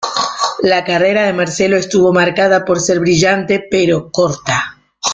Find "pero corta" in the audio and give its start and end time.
3.69-4.79